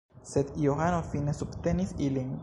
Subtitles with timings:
[0.29, 2.33] Sed Johano fine submetis ilin.